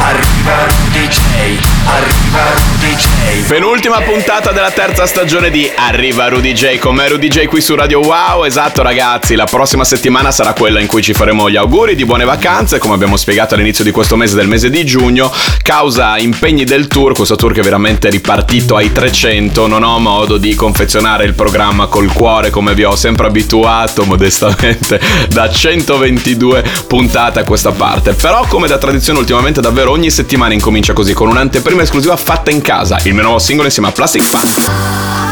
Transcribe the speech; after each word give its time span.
Arriva 0.00 0.64
Rudy 0.64 1.08
J. 1.08 1.58
Arriva 1.84 2.40
Rudy 2.54 2.94
J. 2.94 3.48
Penultima 3.48 4.00
puntata 4.00 4.52
della 4.52 4.70
terza 4.70 5.06
stagione 5.06 5.50
di 5.50 5.68
Arriva 5.74 6.28
Rudy 6.28 6.52
J 6.52 6.78
con 6.78 6.94
me 6.94 7.08
Rudy 7.08 7.26
J 7.26 7.46
qui 7.46 7.60
su 7.60 7.74
Radio 7.74 7.98
Wow. 8.00 8.44
Esatto 8.44 8.82
ragazzi, 8.82 9.34
la 9.34 9.46
prossima 9.46 9.82
settimana 9.82 10.30
sarà 10.30 10.52
quella 10.52 10.78
in 10.78 10.86
cui 10.86 11.02
ci 11.02 11.14
faremo 11.14 11.50
gli 11.50 11.56
auguri 11.56 11.96
di 11.96 12.04
buone 12.04 12.24
vacanze, 12.24 12.78
come 12.78 12.94
abbiamo 12.94 13.16
spiegato 13.16 13.54
all'inizio 13.54 13.82
di 13.82 13.90
questo 13.90 14.14
mese 14.14 14.36
del 14.36 14.46
mese 14.46 14.70
di 14.70 14.84
giugno, 14.84 15.32
causa 15.62 16.16
impegni 16.16 16.64
del 16.64 16.86
tour, 16.86 17.12
questo 17.12 17.34
tour 17.34 17.52
che 17.52 17.60
è 17.60 17.64
veramente 17.64 18.08
ripartito 18.08 18.76
ai 18.76 18.92
300, 18.92 19.66
non 19.66 19.82
ho 19.82 19.98
modo 19.98 20.36
di 20.36 20.54
confezionare 20.54 21.24
il 21.24 21.34
programma 21.34 21.86
col 21.86 22.12
cuore 22.12 22.50
come 22.50 22.74
vi 22.74 22.84
ho 22.84 22.94
sempre 22.94 23.26
abituato 23.26 24.04
modestamente 24.04 25.00
da 25.28 25.50
122 25.50 26.64
puntate 26.86 27.40
a 27.40 27.44
questa 27.44 27.72
parte. 27.72 28.12
Però 28.12 28.46
come 28.46 28.68
da 28.68 28.78
tradizione 28.78 29.18
ultimamente 29.18 29.60
davvero 29.60 29.86
ogni 29.88 30.10
settimana 30.10 30.54
incomincia 30.54 30.92
così 30.92 31.12
con 31.12 31.28
un'anteprima 31.28 31.82
esclusiva 31.82 32.16
fatta 32.16 32.50
in 32.50 32.60
casa, 32.60 33.00
il 33.04 33.14
mio 33.14 33.22
nuovo 33.22 33.38
singolo 33.38 33.66
insieme 33.66 33.88
a 33.88 33.92
Plastic 33.92 34.22
Funk. 34.22 35.27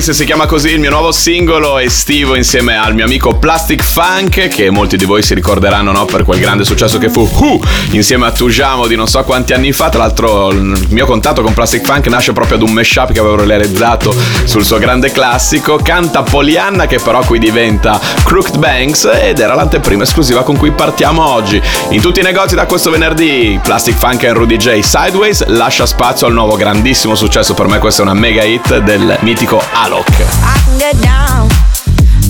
Sideways 0.00 0.10
si 0.10 0.24
chiama 0.24 0.46
così 0.46 0.70
il 0.70 0.80
mio 0.80 0.90
nuovo 0.90 1.12
singolo 1.12 1.78
estivo 1.78 2.34
insieme 2.34 2.76
al 2.76 2.94
mio 2.94 3.04
amico 3.04 3.36
Plastic 3.36 3.82
Funk 3.82 4.48
che 4.48 4.70
molti 4.70 4.96
di 4.96 5.04
voi 5.04 5.22
si 5.22 5.34
ricorderanno 5.34 5.92
no, 5.92 6.06
per 6.06 6.24
quel 6.24 6.40
grande 6.40 6.64
successo 6.64 6.96
che 6.96 7.10
fu 7.10 7.28
uh, 7.30 7.60
insieme 7.90 8.26
a 8.26 8.30
Tujamo 8.30 8.86
di 8.86 8.96
non 8.96 9.06
so 9.06 9.22
quanti 9.24 9.52
anni 9.52 9.72
fa. 9.72 9.90
Tra 9.90 10.00
l'altro 10.00 10.50
il 10.50 10.86
mio 10.88 11.04
contatto 11.04 11.42
con 11.42 11.52
Plastic 11.52 11.84
Funk 11.84 12.06
nasce 12.06 12.32
proprio 12.32 12.56
ad 12.56 12.62
un 12.62 12.72
mashup 12.72 13.12
che 13.12 13.18
avevo 13.18 13.44
realizzato 13.44 14.14
sul 14.44 14.64
suo 14.64 14.78
grande 14.78 15.12
classico 15.12 15.78
canta 15.82 16.22
Polianna 16.22 16.86
che 16.86 16.98
però 16.98 17.22
qui 17.22 17.38
diventa 17.38 18.00
Crooked 18.24 18.56
Banks 18.56 19.04
ed 19.20 19.38
era 19.38 19.54
l'anteprima 19.54 20.04
esclusiva 20.04 20.42
con 20.42 20.56
cui 20.56 20.70
partiamo 20.70 21.26
oggi. 21.26 21.60
In 21.90 22.00
tutti 22.00 22.20
i 22.20 22.22
negozi 22.22 22.54
da 22.54 22.64
questo 22.64 22.90
venerdì 22.90 23.60
Plastic 23.62 23.96
Funk 23.96 24.22
e 24.22 24.32
Rudy 24.32 24.56
J 24.56 24.80
Sideways 24.80 25.44
lascia 25.48 25.84
spazio 25.84 26.26
al 26.26 26.32
nuovo 26.32 26.56
grandissimo 26.56 27.14
successo. 27.14 27.52
Per 27.52 27.66
me 27.66 27.78
questa 27.78 28.00
è 28.00 28.04
una 28.04 28.14
mega 28.14 28.44
hit 28.44 28.78
del 28.78 29.18
mitico 29.20 29.62
Alok 29.90 30.06
I 30.06 30.54
can 30.62 30.78
get 30.78 30.94
down, 31.02 31.50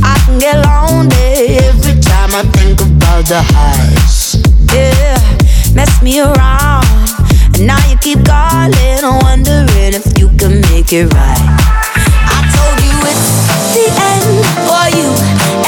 I 0.02 0.16
can 0.24 0.38
get 0.38 0.56
lonely 0.64 1.60
every 1.60 2.00
time 2.00 2.32
I 2.32 2.40
think 2.56 2.80
about 2.80 3.28
the 3.28 3.42
highs. 3.52 4.40
Yeah, 4.72 5.20
mess 5.74 6.00
me 6.00 6.20
around, 6.20 6.88
and 7.52 7.66
now 7.66 7.76
you 7.90 7.98
keep 8.00 8.24
calling, 8.24 9.04
wondering 9.20 9.92
if 9.92 10.08
you 10.16 10.32
can 10.40 10.64
make 10.72 10.88
it 10.96 11.12
right. 11.12 11.48
I 12.32 12.40
told 12.48 12.80
you 12.80 12.96
it's 13.12 13.28
the 13.76 13.92
end 14.08 14.40
for 14.64 14.86
you, 14.96 15.12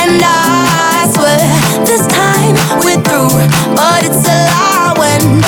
and 0.01 0.17
I 0.17 1.13
swear 1.13 1.45
this 1.85 2.09
time 2.09 2.57
we're 2.81 3.05
through. 3.05 3.37
But 3.77 4.09
it's 4.09 4.25
a 4.25 4.39
lie 4.49 4.97
when 4.97 5.45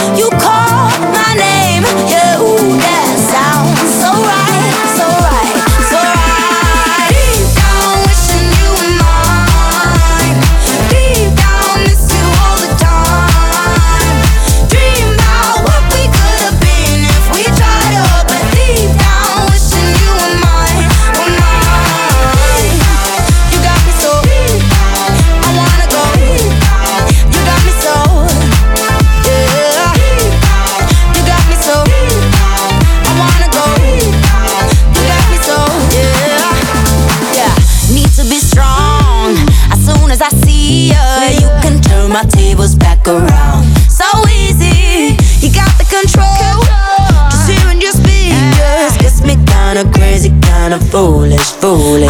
Soul. 51.74 52.03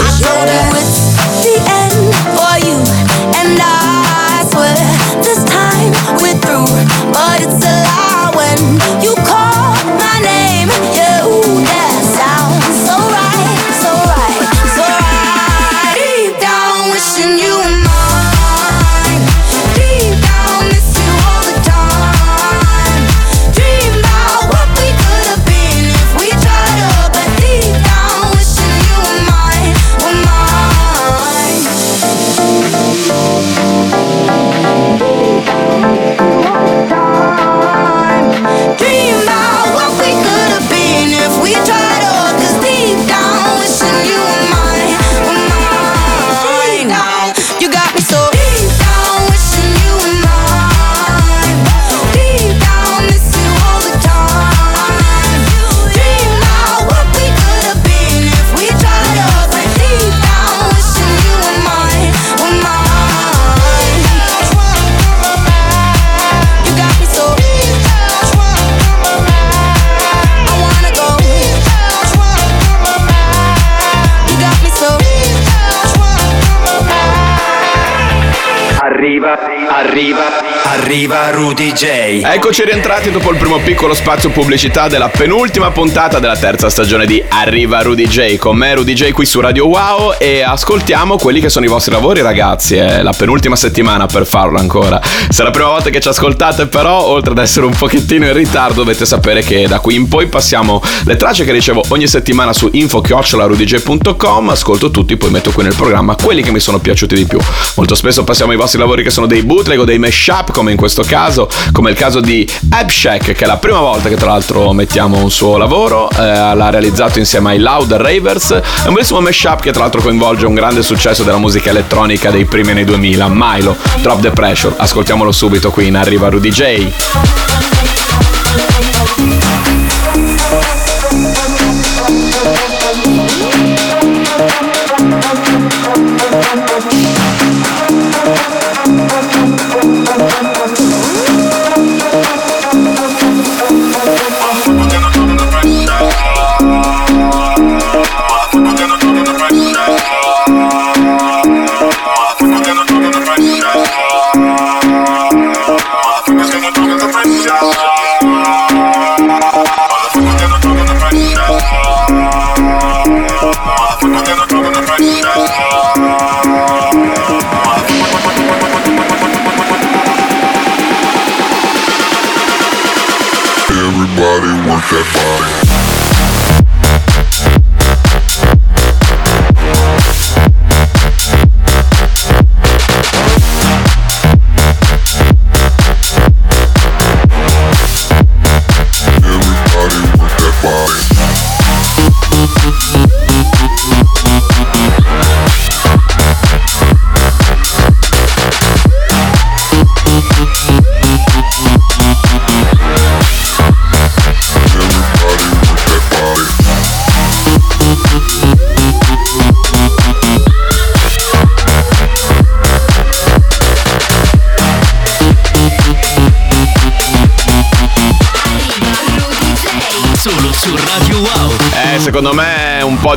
Arriva, 79.76 80.22
arriva, 80.66 81.30
Rudy 81.30 81.72
J. 81.72 82.22
Eccoci 82.22 82.62
rientrati 82.62 83.10
dopo 83.10 83.32
il 83.32 83.38
primo 83.38 83.58
piccolo 83.58 83.92
spazio 83.92 84.30
pubblicità 84.30 84.86
della 84.86 85.08
penultima 85.08 85.72
puntata 85.72 86.20
della 86.20 86.36
terza 86.36 86.70
stagione 86.70 87.06
di 87.06 87.20
Arriva 87.28 87.82
Rudy 87.82 88.06
J. 88.06 88.36
Con 88.36 88.56
me 88.56 88.72
Rudy 88.72 88.92
J 88.92 89.10
qui 89.10 89.26
su 89.26 89.40
Radio 89.40 89.66
Wow 89.66 90.14
e 90.16 90.42
ascoltiamo 90.42 91.16
quelli 91.16 91.40
che 91.40 91.48
sono 91.48 91.64
i 91.64 91.68
vostri 91.68 91.92
lavori 91.92 92.22
ragazzi. 92.22 92.76
È 92.76 93.02
la 93.02 93.12
penultima 93.12 93.56
settimana 93.56 94.06
per 94.06 94.26
farlo 94.26 94.58
ancora. 94.58 95.00
Se 95.02 95.42
è 95.42 95.44
la 95.44 95.50
prima 95.50 95.70
volta 95.70 95.90
che 95.90 95.98
ci 95.98 96.06
ascoltate 96.06 96.66
però, 96.66 97.06
oltre 97.06 97.32
ad 97.32 97.38
essere 97.38 97.66
un 97.66 97.74
pochettino 97.74 98.26
in 98.26 98.32
ritardo, 98.32 98.82
dovete 98.84 99.04
sapere 99.04 99.42
che 99.42 99.66
da 99.66 99.80
qui 99.80 99.96
in 99.96 100.06
poi 100.06 100.28
passiamo 100.28 100.80
le 101.04 101.16
tracce 101.16 101.44
che 101.44 101.50
ricevo 101.50 101.82
ogni 101.88 102.06
settimana 102.06 102.52
su 102.52 102.68
info-rudyj.com, 102.70 104.50
ascolto 104.50 104.92
tutti, 104.92 105.16
poi 105.16 105.30
metto 105.30 105.50
qui 105.50 105.64
nel 105.64 105.74
programma 105.74 106.14
quelli 106.14 106.42
che 106.42 106.52
mi 106.52 106.60
sono 106.60 106.78
piaciuti 106.78 107.16
di 107.16 107.24
più. 107.24 107.40
Molto 107.74 107.96
spesso 107.96 108.22
passiamo 108.22 108.52
ai 108.52 108.56
vostri 108.56 108.78
lavori 108.78 109.02
che 109.02 109.10
sono 109.10 109.26
dei 109.26 109.42
bootleg 109.64 109.80
o 109.80 109.84
dei 109.84 109.98
mashup, 109.98 110.52
come 110.52 110.72
in 110.72 110.76
questo 110.76 111.02
caso, 111.02 111.48
come 111.72 111.90
il 111.90 111.96
caso 111.96 112.20
di 112.20 112.46
Abshack, 112.68 113.32
che 113.32 113.44
è 113.44 113.46
la 113.46 113.56
prima 113.56 113.80
volta 113.80 114.10
che 114.10 114.16
tra 114.16 114.30
l'altro 114.30 114.72
mettiamo 114.72 115.16
un 115.22 115.30
suo 115.30 115.56
lavoro, 115.56 116.10
eh, 116.10 116.16
l'ha 116.16 116.70
realizzato 116.70 117.18
insieme 117.18 117.52
ai 117.52 117.58
Loud 117.58 117.92
Ravers, 117.94 118.52
è 118.52 118.86
un 118.86 118.94
bellissimo 118.94 119.20
mashup 119.20 119.60
che 119.60 119.72
tra 119.72 119.80
l'altro 119.80 120.02
coinvolge 120.02 120.44
un 120.44 120.54
grande 120.54 120.82
successo 120.82 121.22
della 121.22 121.38
musica 121.38 121.70
elettronica 121.70 122.30
dei 122.30 122.44
primi 122.44 122.72
anni 122.72 122.84
2000, 122.84 123.26
Milo, 123.30 123.76
Drop 124.02 124.20
the 124.20 124.30
Pressure, 124.30 124.74
ascoltiamolo 124.76 125.32
subito 125.32 125.70
qui 125.70 125.86
in 125.86 125.96
Arriva 125.96 126.28
Rudy 126.28 126.50
J. 126.50 126.92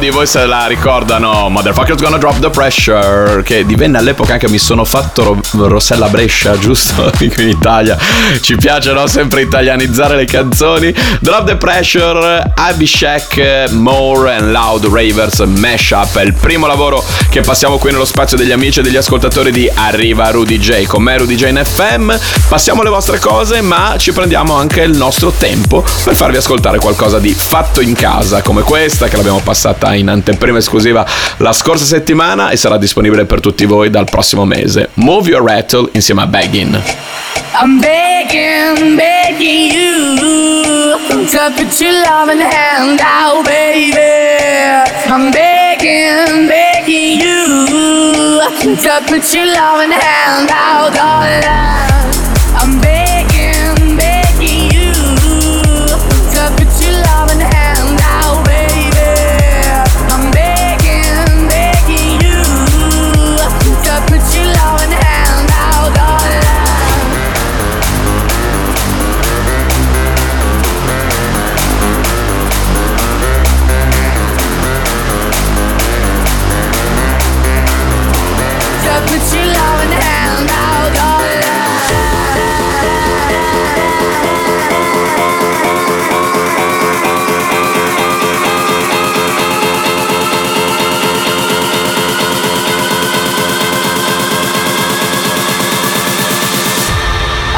di 0.08 0.14
voi 0.14 0.26
se 0.26 0.46
la 0.46 0.68
ricordano 0.68 1.50
Motherfucker's 1.50 2.02
Gonna 2.02 2.18
Drop 2.18 2.40
the 2.40 2.50
Pressure 2.50 3.44
Che 3.44 3.66
divenne 3.66 3.98
all'epoca 3.98 4.34
anche 4.34 4.48
Mi 4.48 4.58
sono 4.58 4.86
fatto 4.86 5.24
Ro- 5.24 5.68
Rossella 5.68 6.08
Brescia, 6.08 6.56
giusto? 6.60 7.12
Qui 7.18 7.32
in 7.40 7.50
Italia 7.50 7.98
Ci 8.40 8.56
piace 8.56 8.94
no? 8.94 9.06
sempre 9.08 9.42
italianizzare 9.42 10.16
le 10.16 10.24
canzoni 10.24 10.94
Drop 11.20 11.46
the 11.46 11.58
Pressure 11.58 12.54
Abhishek 12.56 13.72
More 13.72 14.36
and 14.36 14.52
Loud 14.52 14.86
Ravers 14.86 15.40
Mashup 15.40 16.18
È 16.18 16.24
il 16.24 16.34
primo 16.34 16.68
lavoro 16.68 17.04
che 17.30 17.42
passiamo 17.42 17.78
qui 17.78 17.92
nello 17.92 18.06
spazio 18.06 18.38
degli 18.38 18.52
amici 18.52 18.80
e 18.80 18.84
degli 18.84 18.96
ascoltatori 18.96 19.52
di 19.52 19.70
Arriva 19.74 20.30
Rudy 20.30 20.58
J 20.58 20.86
Con 20.86 21.04
me 21.04 21.18
Rudy 21.18 21.36
J 21.36 21.48
in 21.48 21.62
FM 21.62 22.16
Passiamo 22.48 22.82
le 22.82 22.90
vostre 22.90 23.20
cose 23.20 23.60
ma 23.62 23.96
ci 23.98 24.14
prendiamo 24.14 24.56
anche 24.56 24.82
il 24.82 24.96
nostro 24.96 25.32
tempo 25.32 25.84
Per 26.04 26.16
farvi 26.16 26.38
ascoltare 26.38 26.78
qualcosa 26.78 27.20
di 27.20 27.34
fatto 27.34 27.82
in 27.82 27.94
casa 27.94 28.42
Come 28.42 28.62
questa 28.62 29.08
che 29.08 29.18
l'abbiamo 29.18 29.42
passata 29.42 29.94
in 29.94 29.97
anteprima 30.06 30.58
esclusiva 30.58 31.06
la 31.38 31.54
scorsa 31.54 31.86
settimana 31.86 32.50
E 32.50 32.58
sarà 32.58 32.78
disponibile 32.78 33.26
per 33.26 33.40
tutti 33.40 33.66
voi 33.66 33.90
dal 33.90 34.06
prossimo 34.06 34.46
mese 34.46 34.90
Move 34.96 35.30
Your 35.30 35.44
Rattle 35.44 35.90
insieme 35.94 36.22
a 36.22 36.28
Baggin 36.28 36.82
I'm 37.60 37.80
begging, 37.82 38.96
begging 38.96 39.72
you 39.72 40.98
to 41.28 41.52
put 41.56 41.82
your 41.82 41.92
loving 42.04 42.40
hand 42.40 43.00
out, 43.02 43.44
baby. 43.44 43.98
I'm 45.10 45.32
begging, 45.32 46.48
begging 46.48 47.20
you 47.20 48.42
to 48.76 49.04
put 49.08 49.34
your 49.34 49.46
loving 49.46 49.92
hand 49.92 50.50
out, 50.52 50.94
darling. 50.94 51.97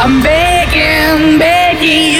I'm 0.02 0.22
begging, 0.24 1.38
begging. 1.38 2.19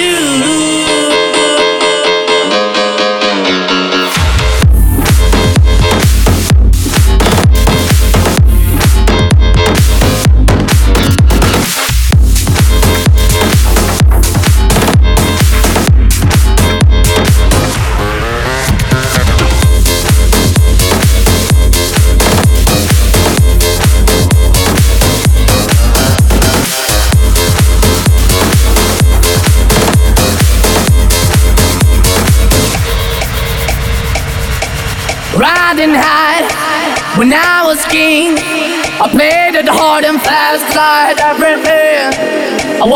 lives 40.52 40.76
are 40.76 41.14
different. 41.14 42.82
I 42.82 42.86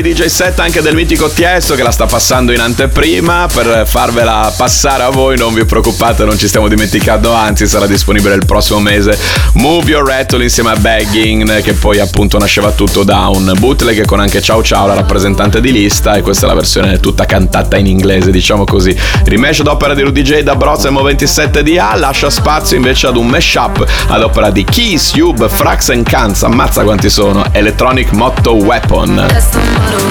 dai 0.00 0.12
DJ 0.12 0.26
set 0.26 0.58
anche 0.58 0.82
del 0.82 0.94
mitico 0.94 1.30
Tiesto 1.30 1.74
che 1.74 1.82
la 1.82 1.90
sta 1.90 2.04
passando 2.04 2.52
in 2.52 2.60
anteprima 2.60 3.48
per 3.52 3.86
farvela 3.86 4.52
passare 4.54 5.02
a 5.02 5.08
voi, 5.08 5.38
non 5.38 5.54
vi 5.54 5.64
preoccupate, 5.64 6.24
non 6.24 6.36
ci 6.36 6.48
stiamo 6.48 6.68
dimenticando, 6.68 7.32
anzi 7.32 7.66
sarà 7.66 7.86
disponibile 7.86 8.34
il 8.34 8.44
prossimo 8.44 8.78
mese 8.78 9.18
Move 9.54 9.90
Your 9.90 10.06
Rattle 10.06 10.42
insieme 10.42 10.70
a 10.70 10.76
Bagging 10.76 11.62
che 11.62 11.72
poi 11.72 11.98
appunto 11.98 12.36
nasceva 12.36 12.72
tutto 12.72 13.04
da 13.04 13.28
un 13.28 13.54
bootleg 13.58 14.04
con 14.04 14.20
anche 14.20 14.42
Ciao 14.42 14.62
Ciao 14.62 14.86
la 14.86 14.94
rappresentante 14.94 15.62
di 15.62 15.72
lista 15.72 16.14
e 16.14 16.20
questa 16.20 16.44
è 16.44 16.48
la 16.48 16.54
versione 16.54 17.00
tutta 17.00 17.24
cantata 17.24 17.78
in 17.78 17.86
inglese, 17.86 18.30
diciamo 18.30 18.64
così. 18.64 18.94
Rimesh 19.24 19.60
ad 19.60 19.68
opera 19.68 19.94
di 19.94 20.02
Rudy 20.02 20.22
J 20.22 20.40
da 20.40 20.56
Broz 20.56 20.84
e 20.84 20.90
Mo27DA 20.90 21.98
lascia 21.98 22.28
spazio 22.28 22.76
invece 22.76 23.06
ad 23.06 23.16
un 23.16 23.28
mashup 23.28 23.86
ad 24.08 24.22
opera 24.22 24.50
di 24.50 24.64
Keys, 24.64 25.12
Cube, 25.12 25.48
Frax 25.48 25.88
e 25.90 26.02
Cans, 26.02 26.42
ammazza 26.42 26.82
quanti 26.82 27.08
sono, 27.08 27.44
Electronic 27.52 28.12
Motto 28.12 28.56
Weapon. 28.56 29.85
puddle. 29.86 30.10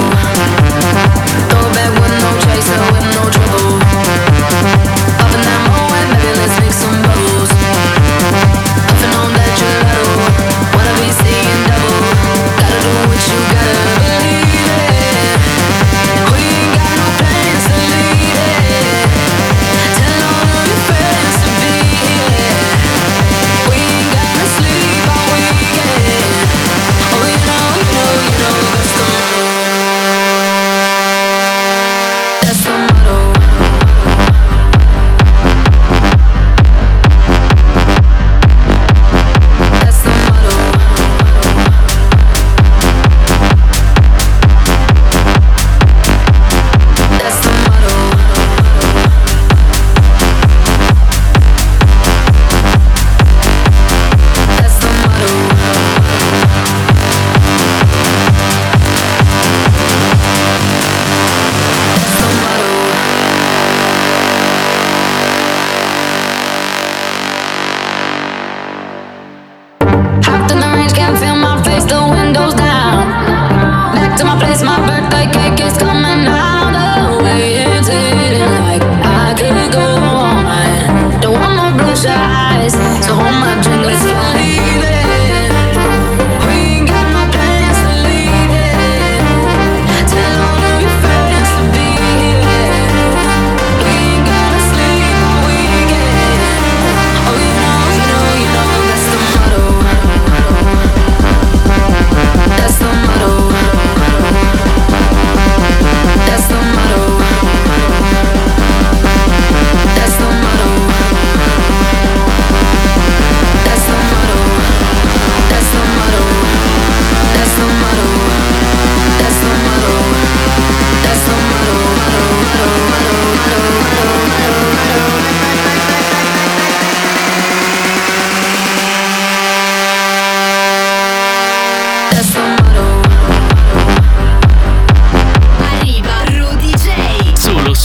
Throw 1.48 1.66
back 1.72 1.92
with 2.00 2.14
no 2.22 2.30
chaser, 2.44 2.80
with 2.92 3.06
no 3.14 3.30
trouble. 3.30 3.85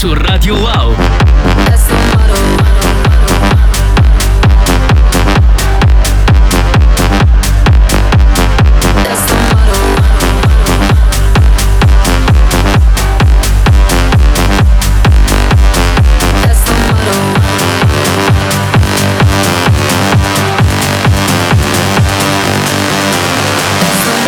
su 0.02 0.16
Radio 0.16 0.56
Wow. 0.56 1.11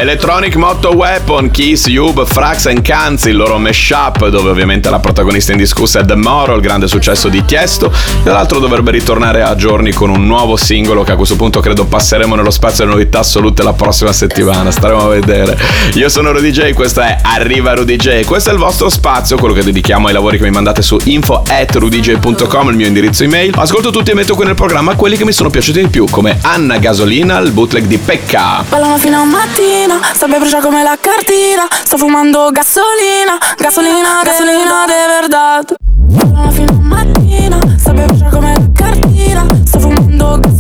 Electronic 0.05 0.57
Motto 0.57 0.95
Weapon, 0.95 1.51
Kiss, 1.51 1.87
Yub, 1.87 2.27
Frax 2.27 2.67
and 2.67 2.83
Kanz, 2.83 3.25
il 3.25 3.37
loro 3.37 3.57
mashup, 3.57 4.29
dove 4.29 4.51
ovviamente 4.51 4.91
la 4.91 4.99
protagonista 4.99 5.53
indiscussa 5.53 6.01
è 6.01 6.05
The 6.05 6.15
Moro, 6.15 6.55
il 6.57 6.61
grande 6.61 6.89
successo 6.89 7.31
di 7.31 7.43
Tiesto. 7.47 7.91
Tra 8.23 8.35
l'altro 8.35 8.59
dovrebbe 8.59 8.91
ritornare 8.91 9.41
a 9.41 9.57
giorni 9.57 9.93
con 9.93 10.11
un 10.11 10.27
nuovo 10.27 10.57
singolo 10.57 11.05
che 11.05 11.13
a 11.13 11.17
questo 11.17 11.37
punto 11.37 11.61
credo 11.61 11.87
passeremo 11.87 12.35
nello 12.35 12.51
spazio 12.51 12.85
delle 12.85 12.99
novità 12.99 13.21
assolute 13.21 13.63
la 13.63 13.73
prossima 13.73 14.13
settimana. 14.13 14.71
Staremo 14.71 15.07
a 15.07 15.09
vedere. 15.09 15.59
Io 15.95 16.11
sono 16.11 16.33
Rudy 16.33 16.51
J, 16.51 16.75
questo 16.75 17.01
è 17.01 17.17
Arriva 17.23 17.73
Rudy 17.73 17.97
J. 17.97 18.25
Questo 18.27 18.51
è 18.51 18.53
il 18.53 18.59
vostro 18.59 18.91
spazio, 18.91 19.39
quello 19.39 19.55
che 19.55 19.65
dedichiamo 19.65 20.09
ai 20.09 20.13
lavori 20.13 20.37
che 20.37 20.45
mi 20.45 20.51
mandate 20.51 20.83
su 20.83 20.99
info 21.05 21.43
at 21.49 21.75
rudyj.com, 21.75 22.69
il 22.69 22.77
mio 22.77 22.87
indirizzo 22.87 23.25
email. 23.25 23.55
Ascolto 23.57 23.91
tutti 23.91 24.11
e 24.11 24.15
metto 24.15 24.35
qui 24.35 24.45
nel 24.45 24.55
programma 24.55 24.97
quelli 24.97 25.17
che 25.17 25.25
mi 25.25 25.33
sono 25.33 25.49
piaciuti 25.49 25.81
di 25.81 25.89
più, 25.89 26.05
come 26.11 26.39
Anna 26.43 26.77
Gasolina, 26.77 27.39
il 27.39 27.53
bootleg 27.53 27.87
di 27.87 27.97
Pecca. 27.97 28.63
Ballano 28.69 28.99
fino 28.99 29.19
a 29.19 29.25
mattina, 29.25 29.94
sabbia 30.15 30.39
brucia 30.39 30.61
come 30.61 30.83
la 30.83 30.97
cartina 31.01 31.67
Sto 31.71 31.97
fumando 31.97 32.51
gasolina, 32.51 33.39
gasolina, 33.57 34.23
gasolina 34.23 34.87
de 34.87 35.07
verdad. 35.21 35.75
Fino 36.53 36.73
a 36.73 36.81
mattina, 36.81 37.59
sabbia 37.77 38.07
brucia 38.07 38.29
come 38.29 38.53
la 38.53 38.69
cartina 38.73 39.47
Sto 39.65 39.81
fumando 39.81 40.39
gasolina, 40.41 40.54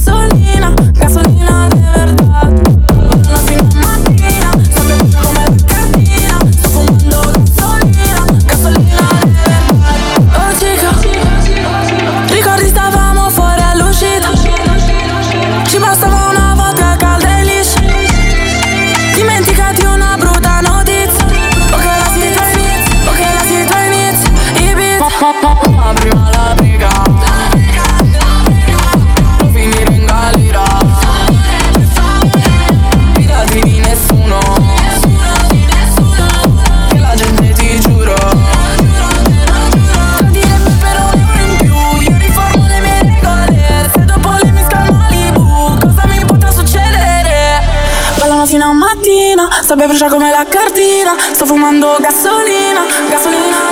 Sabbia 49.64 49.87
brucia 49.87 50.09
come 50.09 50.31
la 50.31 50.44
cartina 50.46 51.16
Sto 51.33 51.46
fumando 51.46 51.96
Gasolina, 51.98 52.85
gasolina 53.09 53.63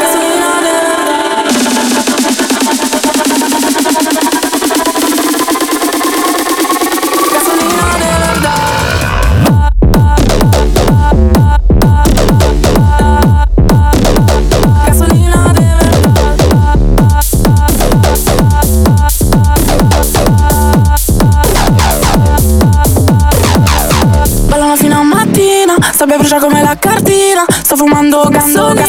la 26.72 26.76
cartina 26.76 27.44
Sto 27.48 27.76
fumando 27.76 28.24
gasolina 28.30 28.86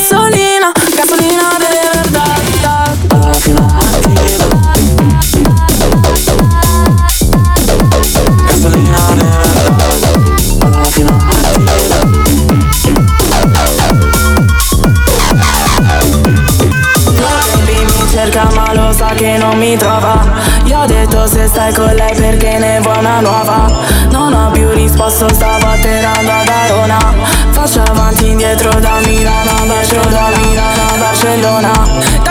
stai 21.63 21.73
con 21.73 21.95
lei 21.95 22.13
perché 22.15 22.57
ne 22.57 22.79
vuoi 22.81 22.97
una 22.97 23.19
nuova. 23.21 23.67
Non 24.11 24.33
ho 24.33 24.51
più 24.51 24.69
risposto 24.71 25.29
stavo 25.29 25.67
atterrando 25.67 26.31
ad 26.31 26.47
Arona. 26.47 26.97
Faccio 27.51 27.81
avanti 27.81 28.29
indietro 28.31 28.69
da 28.79 28.99
Milano 29.05 29.49
a 29.49 29.65
Bacio 29.65 30.01
da 30.09 30.29
Milano 30.35 30.97
Barcellona 30.97 32.22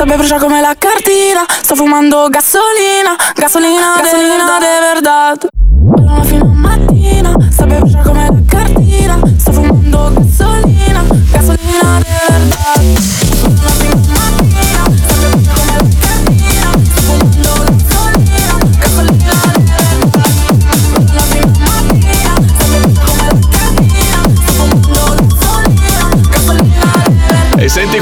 Sabbia 0.00 0.16
brucia 0.16 0.38
come 0.38 0.62
la 0.62 0.74
cartina 0.78 1.44
Sto 1.46 1.74
fumando 1.76 2.26
gasolina 2.30 3.14
Gasolina, 3.34 3.96
gasolina 4.00 4.58
de 4.58 4.80
verdad. 4.94 5.48
Ballano 5.68 6.24
fino 6.24 6.44
a 6.46 6.54
mattina 6.54 7.36
Sabbia 7.50 7.80
brucia 7.80 8.00
come 8.00 8.24
la 8.24 8.40
cartina 8.46 9.20
Sto 9.36 9.52
fumando 9.52 10.10
gasolina 10.14 11.04
Gasolina 11.30 11.98
de 11.98 12.08
verdad 12.32 14.19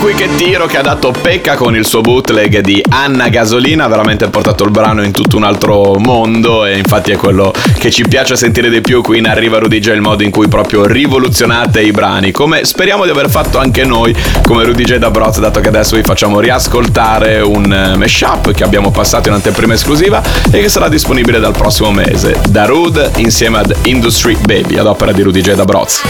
qui 0.00 0.14
che 0.14 0.28
tiro 0.36 0.66
che 0.66 0.76
ha 0.76 0.82
dato 0.82 1.10
Pecca 1.10 1.54
con 1.56 1.74
il 1.74 1.84
suo 1.84 2.00
bootleg 2.00 2.60
di 2.60 2.82
Anna 2.88 3.28
Gasolina, 3.28 3.84
ha 3.84 3.88
veramente 3.88 4.28
portato 4.28 4.64
il 4.64 4.70
brano 4.70 5.02
in 5.02 5.12
tutto 5.12 5.36
un 5.36 5.42
altro 5.42 5.94
mondo 5.98 6.64
e 6.64 6.76
infatti 6.76 7.10
è 7.10 7.16
quello 7.16 7.52
che 7.78 7.90
ci 7.90 8.06
piace 8.06 8.36
sentire 8.36 8.70
di 8.70 8.80
più 8.80 9.02
qui 9.02 9.18
in 9.18 9.26
Arriva 9.26 9.58
Rudy 9.58 9.78
J, 9.80 9.88
il 9.90 10.00
modo 10.00 10.22
in 10.22 10.30
cui 10.30 10.48
proprio 10.48 10.86
rivoluzionate 10.86 11.80
i 11.80 11.90
brani, 11.90 12.30
come 12.30 12.64
speriamo 12.64 13.04
di 13.04 13.10
aver 13.10 13.28
fatto 13.28 13.58
anche 13.58 13.84
noi 13.84 14.14
come 14.42 14.64
Rudy 14.64 14.84
J 14.84 14.96
da 14.96 15.10
Broz, 15.10 15.38
dato 15.38 15.60
che 15.60 15.68
adesso 15.68 15.96
vi 15.96 16.02
facciamo 16.02 16.38
riascoltare 16.38 17.40
un 17.40 17.94
mashup 17.96 18.52
che 18.52 18.64
abbiamo 18.64 18.90
passato 18.90 19.28
in 19.28 19.34
anteprima 19.34 19.74
esclusiva 19.74 20.22
e 20.50 20.60
che 20.60 20.68
sarà 20.68 20.88
disponibile 20.88 21.40
dal 21.40 21.52
prossimo 21.52 21.90
mese, 21.90 22.40
da 22.48 22.66
Rude 22.66 23.10
insieme 23.16 23.58
ad 23.58 23.74
Industry 23.82 24.36
Baby, 24.44 24.76
ad 24.76 24.86
opera 24.86 25.12
di 25.12 25.22
Rudy 25.22 25.40
J 25.40 25.54
da 25.54 25.64
Broz. 25.64 26.02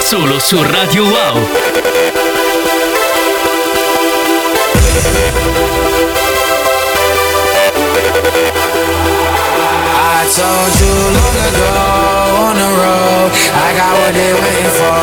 Solo 0.00 0.38
su 0.38 0.56
Radio 0.62 1.04
Wow. 1.04 1.87
I 5.00 5.67
told 10.28 10.72
you 10.76 10.92
long 11.16 11.36
ago 11.40 11.72
on 12.44 12.54
the 12.60 12.68
road, 12.68 13.30
I 13.48 13.68
got 13.72 13.92
what 13.96 14.12
they 14.12 14.32
waiting 14.36 14.74
for. 14.76 15.00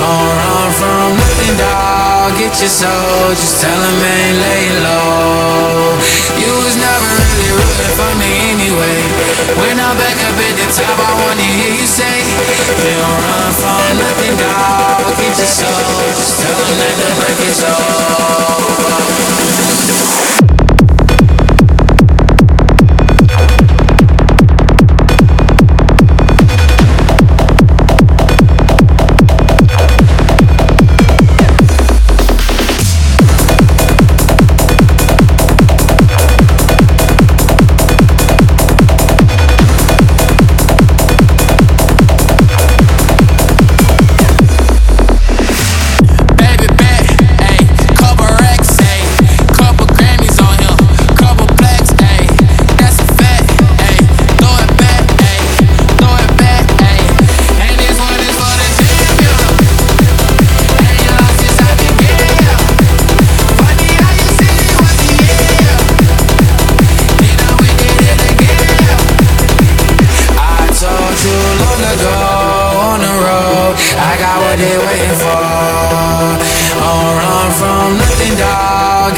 Don't 0.00 0.32
run 0.32 0.68
from 0.80 1.12
nothing, 1.20 1.56
dog. 1.60 2.32
Get 2.40 2.56
your 2.56 2.72
soul, 2.72 3.36
just 3.36 3.60
tell 3.60 3.76
them 3.76 4.00
ain't 4.00 4.36
laying 4.40 4.80
low. 4.80 6.00
You 6.40 6.52
was 6.64 6.76
never 6.80 7.04
really 7.04 7.52
rooting 7.52 7.92
for 7.92 8.12
me 8.16 8.32
anyway. 8.56 9.00
When 9.60 9.76
I'm 9.76 9.96
back 10.00 10.16
up 10.24 10.40
at 10.40 10.54
the 10.56 10.66
top, 10.72 10.96
I 10.96 11.12
wanna 11.28 11.44
hear 11.44 11.76
you 11.76 11.84
say, 11.84 12.16
You 12.80 12.96
don't 12.96 13.20
run 13.28 13.52
from 13.60 13.92
nothing, 14.00 14.34
dog. 14.40 15.04
Get 15.20 15.36
your 15.36 15.52
soul, 15.52 16.00
just 16.16 16.40
tell 16.40 16.56
them 16.56 16.80
that 16.80 16.96
the 16.96 17.08
break 17.20 17.40
is 17.44 17.60
over. 17.60 19.12
I 74.12 74.18
got 74.18 74.36
what 74.44 74.58
they 74.58 74.76
waiting 74.76 75.16
for. 75.24 75.40
I'll 76.84 77.16
run 77.16 77.48
from 77.56 77.96
the 77.96 78.11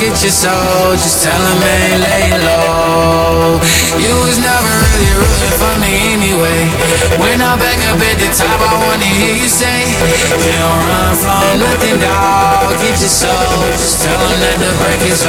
your 0.05 0.31
soul. 0.31 0.93
Just 0.93 1.25
tell 1.25 1.33
him 1.33 1.63
ain't 1.65 2.01
laying 2.05 2.43
low. 2.45 3.57
You 3.97 4.13
was 4.29 4.37
never 4.37 4.71
really 4.85 5.13
rooting 5.17 5.55
for 5.57 5.75
me 5.81 5.93
anyway. 6.13 6.61
When 7.17 7.41
I'm 7.41 7.59
back 7.59 7.81
up 7.89 8.01
at 8.01 8.17
the 8.21 8.29
top, 8.37 8.61
I 8.61 8.73
wanna 8.85 9.09
hear 9.09 9.35
you 9.35 9.49
say, 9.49 9.81
You 10.45 10.53
don't 10.61 10.83
run 10.93 11.15
from 11.17 11.59
nothing, 11.61 11.99
dog. 12.05 12.77
Get 12.85 13.01
your 13.01 13.09
soul. 13.09 13.65
Just 13.73 14.05
tell 14.05 14.21
him 14.29 14.41
that 14.45 14.57
the 14.61 14.71
break 14.83 15.01
is 15.09 15.25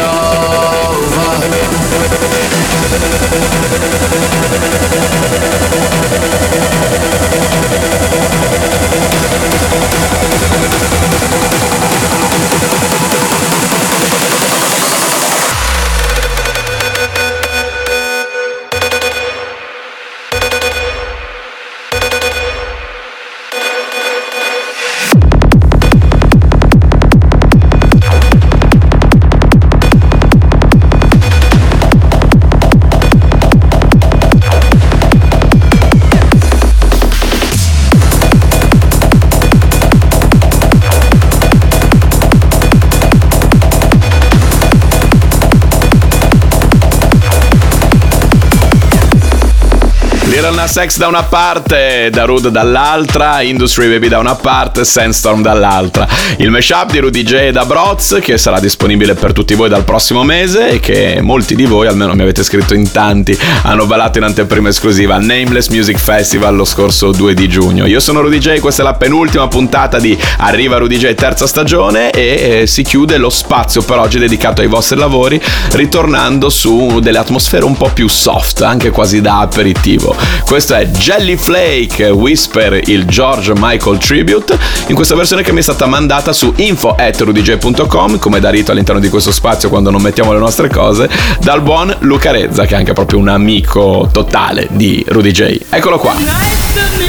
Lil 50.45 50.53
Nas 50.53 50.79
X 50.79 50.97
da 50.97 51.07
una 51.07 51.23
parte, 51.23 52.09
Darude 52.11 52.51
dall'altra, 52.51 53.41
Industry 53.41 53.89
Baby 53.89 54.09
da 54.09 54.19
una 54.19 54.35
parte, 54.35 54.85
Sandstorm 54.85 55.41
dall'altra. 55.41 56.07
Il 56.37 56.51
mashup 56.51 56.91
di 56.91 56.99
Rudy 56.99 57.23
J 57.23 57.49
da 57.49 57.65
Broz 57.65 58.19
che 58.21 58.37
sarà 58.37 58.59
disponibile 58.59 59.15
per 59.15 59.33
tutti 59.33 59.55
voi 59.55 59.69
dal 59.69 59.83
prossimo 59.83 60.23
mese 60.23 60.69
e 60.69 60.79
che 60.79 61.19
molti 61.19 61.55
di 61.55 61.65
voi, 61.65 61.87
almeno 61.87 62.13
mi 62.13 62.21
avete 62.21 62.43
scritto 62.43 62.75
in 62.75 62.91
tanti, 62.91 63.35
hanno 63.63 63.87
ballato 63.87 64.19
in 64.19 64.25
anteprima 64.25 64.69
esclusiva 64.69 65.15
al 65.15 65.23
Nameless 65.23 65.69
Music 65.69 65.97
Festival 65.97 66.55
lo 66.55 66.65
scorso 66.65 67.11
2 67.11 67.33
di 67.33 67.49
giugno. 67.49 67.87
Io 67.87 67.99
sono 67.99 68.21
Rudy 68.21 68.37
J, 68.37 68.59
questa 68.59 68.83
è 68.83 68.85
la 68.85 68.93
penultima 68.93 69.47
puntata 69.47 69.97
di 69.97 70.15
Arriva 70.37 70.77
Rudy 70.77 70.97
J 70.97 71.15
terza 71.15 71.47
stagione 71.47 72.11
e 72.11 72.59
eh, 72.61 72.67
si 72.67 72.83
chiude 72.83 73.17
lo 73.17 73.31
spazio 73.31 73.81
per 73.81 73.97
oggi 73.97 74.19
dedicato 74.19 74.61
ai 74.61 74.67
vostri 74.67 74.95
lavori 74.95 75.41
ritornando 75.71 76.49
su 76.49 76.99
delle 76.99 77.17
atmosfere 77.17 77.65
un 77.65 77.75
po' 77.75 77.89
più 77.91 78.07
soft, 78.07 78.61
anche 78.61 78.91
quasi 78.91 79.21
da 79.21 79.39
aperitivo. 79.39 80.15
Questo 80.43 80.75
è 80.75 80.85
Jelly 80.85 81.35
Flake 81.37 82.09
Whisper, 82.09 82.81
il 82.85 83.05
George 83.05 83.53
Michael 83.55 83.97
Tribute, 83.97 84.57
in 84.87 84.95
questa 84.95 85.15
versione 85.15 85.41
che 85.41 85.51
mi 85.51 85.59
è 85.59 85.63
stata 85.63 85.85
mandata 85.85 86.33
su 86.33 86.53
info.rudj.com, 86.55 88.19
come 88.19 88.39
da 88.39 88.49
rito 88.49 88.71
all'interno 88.71 88.99
di 88.99 89.09
questo 89.09 89.31
spazio 89.31 89.69
quando 89.69 89.89
non 89.89 90.01
mettiamo 90.01 90.33
le 90.33 90.39
nostre 90.39 90.69
cose, 90.69 91.09
dal 91.41 91.61
buon 91.61 91.95
Luca 91.99 92.31
Rezza, 92.31 92.65
che 92.65 92.75
è 92.75 92.77
anche 92.77 92.93
proprio 92.93 93.19
un 93.19 93.27
amico 93.27 94.09
totale 94.11 94.67
di 94.71 95.03
Rudy 95.07 95.31
J. 95.31 95.59
Eccolo 95.69 95.97
qua. 95.97 97.04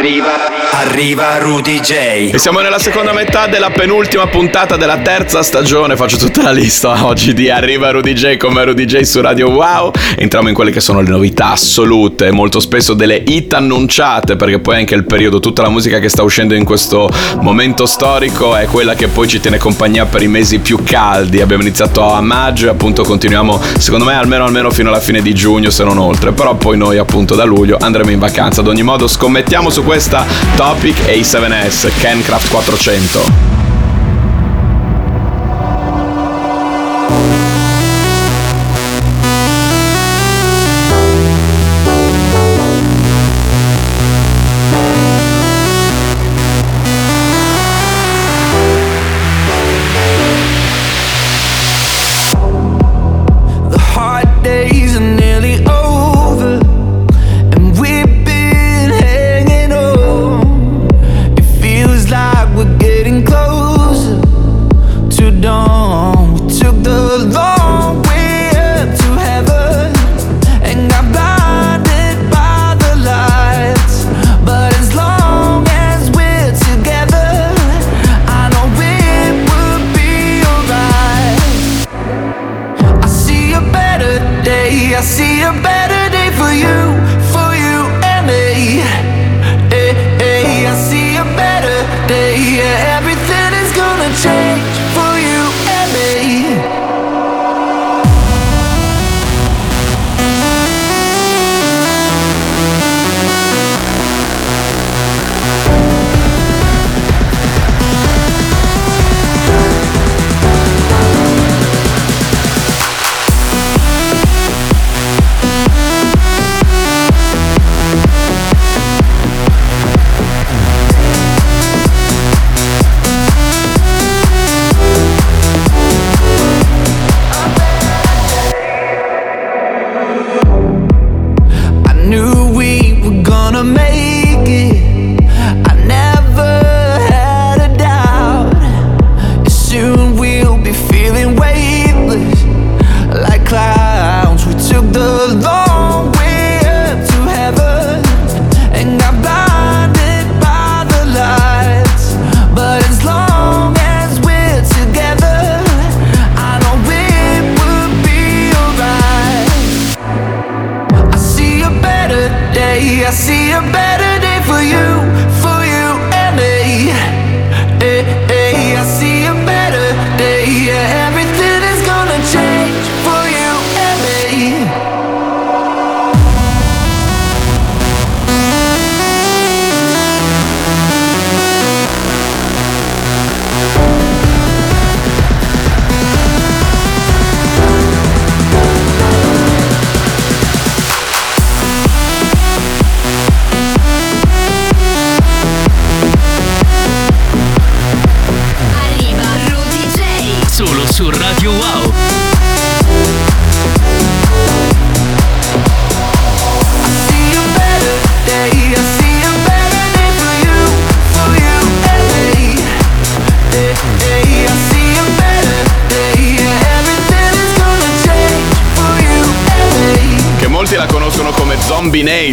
Arriva, 0.00 0.49
arriva 0.90 1.38
Rudy 1.38 1.78
J. 1.78 1.92
E 2.32 2.38
siamo 2.38 2.58
nella 2.58 2.80
seconda 2.80 3.12
metà 3.12 3.46
della 3.46 3.70
penultima 3.70 4.26
puntata 4.26 4.76
della 4.76 4.98
terza 4.98 5.40
stagione. 5.40 5.94
Faccio 5.94 6.16
tutta 6.16 6.42
la 6.42 6.50
lista 6.50 7.06
oggi 7.06 7.32
di 7.32 7.48
Arriva 7.48 7.92
Rudy 7.92 8.12
J 8.12 8.36
come 8.36 8.64
Rudy 8.64 8.86
J 8.86 9.02
su 9.02 9.20
Radio 9.20 9.50
Wow. 9.50 9.92
Entriamo 10.16 10.48
in 10.48 10.54
quelle 10.54 10.72
che 10.72 10.80
sono 10.80 11.00
le 11.00 11.08
novità 11.08 11.52
assolute, 11.52 12.32
molto 12.32 12.58
spesso 12.58 12.94
delle 12.94 13.22
hit 13.24 13.54
annunciate, 13.54 14.34
perché 14.34 14.58
poi 14.58 14.78
anche 14.78 14.96
il 14.96 15.04
periodo, 15.04 15.38
tutta 15.38 15.62
la 15.62 15.68
musica 15.68 16.00
che 16.00 16.08
sta 16.08 16.24
uscendo 16.24 16.54
in 16.54 16.64
questo 16.64 17.08
momento 17.40 17.86
storico 17.86 18.56
è 18.56 18.64
quella 18.66 18.94
che 18.94 19.06
poi 19.06 19.28
ci 19.28 19.38
tiene 19.38 19.58
compagnia 19.58 20.06
per 20.06 20.22
i 20.22 20.28
mesi 20.28 20.58
più 20.58 20.82
caldi. 20.82 21.40
Abbiamo 21.40 21.62
iniziato 21.62 22.12
a 22.12 22.20
maggio 22.20 22.66
e 22.66 22.70
appunto 22.70 23.04
continuiamo, 23.04 23.60
secondo 23.78 24.06
me, 24.06 24.14
almeno 24.14 24.44
almeno 24.44 24.70
fino 24.70 24.88
alla 24.88 25.00
fine 25.00 25.22
di 25.22 25.32
giugno, 25.34 25.70
se 25.70 25.84
non 25.84 25.98
oltre. 25.98 26.32
Però 26.32 26.56
poi 26.56 26.76
noi 26.76 26.98
appunto 26.98 27.36
da 27.36 27.44
luglio 27.44 27.76
andremo 27.80 28.10
in 28.10 28.18
vacanza. 28.18 28.60
Ad 28.60 28.66
ogni 28.66 28.82
modo 28.82 29.06
scommettiamo 29.06 29.70
su 29.70 29.84
questa 29.84 30.26
topic 30.80 30.96
A7S 31.08 31.90
Kencraft 32.00 32.48
400. 32.48 33.59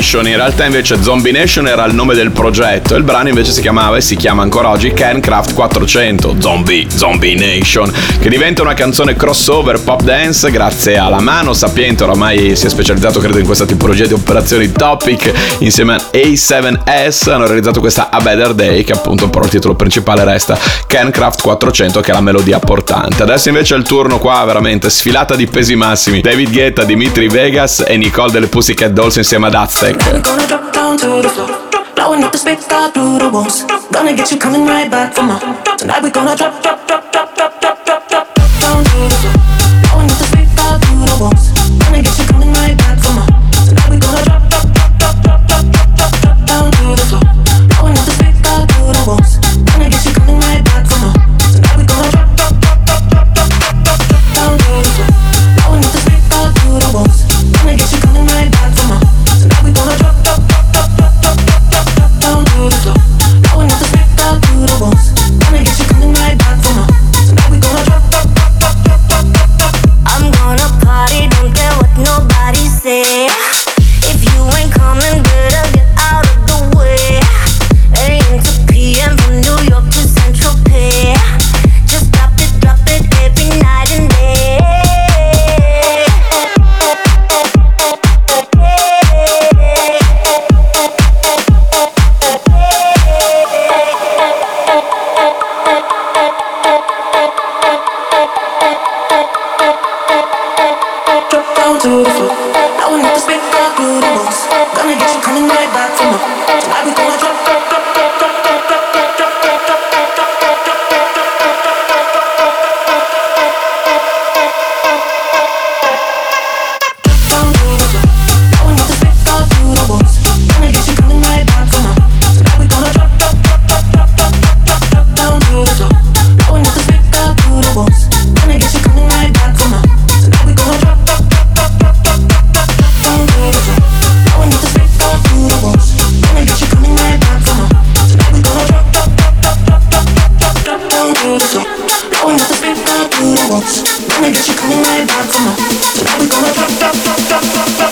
Nation, 0.08 0.28
in 0.28 0.38
realtà 0.38 0.64
invece 0.64 1.04
Zombie 1.04 1.34
Nation 1.34 1.68
era 1.68 1.84
il 1.84 1.94
nome 1.94 2.16
del 2.16 2.32
progetto. 2.32 2.96
E 2.96 2.98
il 2.98 3.04
brano 3.04 3.28
invece 3.28 3.52
si 3.52 3.60
chiamava 3.60 3.98
e 3.98 4.02
si 4.02 4.16
chiama 4.16 4.42
ancora 4.42 4.70
oggi 4.70 4.94
Cancraft 4.94 5.54
400, 5.54 6.38
Zombie, 6.40 6.88
Zombie 6.90 7.36
Nation, 7.36 7.92
che 8.22 8.30
diventa 8.30 8.62
una 8.62 8.74
canzone 8.74 9.18
crossover 9.18 9.82
pop 9.82 10.04
dance 10.04 10.50
grazie 10.50 10.98
alla 10.98 11.20
mano 11.20 11.52
sapiente, 11.52 12.06
oramai 12.06 12.56
si 12.56 12.68
è 12.68 12.70
specializzato 12.70 13.20
credo 13.20 13.38
in 13.38 13.46
questa 13.46 13.66
tipologia 13.66 14.06
di 14.06 14.14
operazioni 14.14 14.72
topic, 14.72 15.30
insieme 15.58 15.96
a 15.96 16.02
A7S 16.14 17.30
hanno 17.30 17.46
realizzato 17.46 17.82
questa 17.82 18.10
A 18.10 18.22
Better 18.22 18.54
Day 18.54 18.86
che 18.86 18.94
appunto 18.94 19.30
però 19.30 19.44
il 19.44 19.50
titolo 19.50 19.76
principale 19.76 20.24
resta 20.24 20.58
Cancraft 20.88 21.42
400 21.42 22.00
che 22.00 22.12
è 22.12 22.14
la 22.14 22.22
melodia 22.22 22.60
portante. 22.60 23.24
Adesso 23.24 23.50
invece 23.50 23.76
è 23.76 23.78
il 23.78 23.84
turno 23.84 24.20
qua 24.20 24.42
veramente 24.46 24.90
sfilata 24.90 25.36
di 25.36 25.48
pesi 25.48 25.76
massimi, 25.76 26.22
David 26.22 26.50
Guetta, 26.50 26.86
Dimitri 26.86 27.28
Vegas 27.28 27.84
e 27.86 27.98
Nicole 27.98 28.32
delle 28.32 28.48
Pussycat 28.48 28.92
Dolls 28.92 29.18
insieme 29.18 29.48
ad 29.48 29.54
Aztec. 29.54 29.97
We're 30.06 30.22
gonna 30.22 30.48
drop 30.48 30.74
down 30.74 30.98
to 31.00 31.22
the 31.22 31.30
floor. 31.30 31.50
Blowing 31.96 32.24
up 32.24 32.32
the 32.32 32.38
speaker 32.38 32.92
through 32.94 33.20
the 33.20 33.30
walls. 33.30 33.64
Gonna 33.92 34.16
get 34.16 34.32
you 34.32 34.38
coming 34.38 34.66
right 34.66 34.90
back 34.90 35.14
for 35.14 35.24
more. 35.24 35.40
Tonight 35.78 36.04
we're 36.04 36.12
gonna 36.12 36.36
drop, 36.36 36.62
drop, 36.62 36.88
drop, 36.88 37.07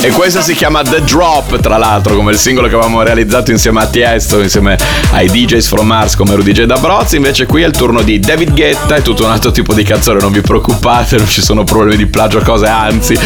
E 0.02 0.10
questa 0.12 0.42
si 0.42 0.54
chiama 0.54 0.82
The 0.84 1.02
Drop, 1.02 1.60
tra 1.60 1.78
l'altro, 1.78 2.16
come 2.16 2.32
il 2.32 2.38
singolo 2.38 2.68
che 2.68 2.76
avevamo 2.76 3.02
realizzato 3.02 3.52
insieme 3.52 3.82
a 3.82 3.88
Tiesto, 3.88 4.40
insieme 4.40 4.78
ai 5.12 5.30
DJs 5.30 5.68
from 5.68 5.86
Mars 5.88 6.16
come 6.16 6.36
Rudy 6.36 6.52
J 6.52 6.64
da 6.64 6.78
Brozzi. 6.78 7.16
Invece 7.16 7.46
qui 7.46 7.62
è 7.62 7.68
il 7.68 7.72
turno 7.72 8.02
di 8.02 8.20
David 8.20 8.54
Guetta, 8.54 8.96
è 8.96 9.02
tutto 9.02 9.24
un 9.26 9.32
altro 9.32 9.52
tipo 9.52 9.74
di 9.74 9.84
canzone, 9.84 10.20
non 10.20 10.32
vi 10.32 10.42
preoccupate, 10.42 11.18
non 11.18 11.28
ci 11.28 11.42
sono 11.42 11.64
problemi 11.64 11.98
di 11.98 12.06
plagio, 12.08 12.40
cose, 12.42 12.66
anzi. 12.66 13.18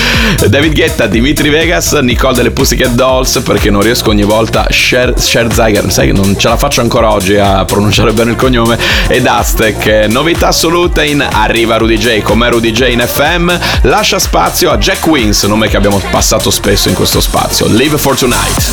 David 0.47 0.73
Guetta, 0.73 1.07
Dimitri 1.07 1.49
Vegas, 1.49 1.93
Nicole 1.93 2.33
delle 2.33 2.51
Pussycat 2.51 2.91
Dolls, 2.91 3.41
perché 3.43 3.69
non 3.69 3.81
riesco 3.81 4.09
ogni 4.09 4.23
volta, 4.23 4.67
Sher, 4.69 5.13
Scherziger, 5.17 5.91
sai 5.91 6.07
che 6.07 6.13
non 6.13 6.37
ce 6.37 6.47
la 6.49 6.57
faccio 6.57 6.81
ancora 6.81 7.11
oggi 7.11 7.35
a 7.35 7.63
pronunciare 7.65 8.13
bene 8.13 8.31
il 8.31 8.37
cognome, 8.37 8.77
ed 9.07 9.25
Aztec. 9.25 10.07
Novità 10.09 10.47
assoluta 10.47 11.03
in 11.03 11.25
Arriva 11.29 11.77
Rudy 11.77 11.97
J, 11.97 12.21
come 12.21 12.48
Rudy 12.49 12.71
J 12.71 12.91
in 12.91 12.99
FM, 12.99 13.51
lascia 13.83 14.19
spazio 14.19 14.71
a 14.71 14.77
Jack 14.77 15.05
Wins, 15.05 15.43
nome 15.43 15.67
che 15.67 15.77
abbiamo 15.77 16.01
passato 16.09 16.49
spesso 16.49 16.89
in 16.89 16.95
questo 16.95 17.21
spazio. 17.21 17.67
Live 17.67 17.97
for 17.97 18.17
Tonight. 18.17 18.71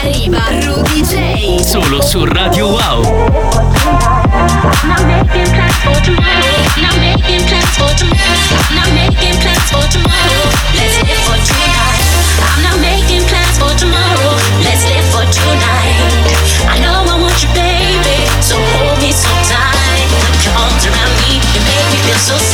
Arriva 0.00 0.42
Rudy 0.60 1.02
J. 1.02 1.60
Solo 1.64 2.02
su 2.02 2.24
Radio 2.24 2.66
Wow. 2.68 3.02
Not 4.82 5.06
making 5.06 5.52
plans 5.52 5.76
for 5.76 6.00
tomorrow. 6.00 6.64
Not 6.76 6.98
making 6.98 7.46
plans 7.46 7.76
for 9.70 9.86
tomorrow. 9.88 10.41
So 22.22 22.51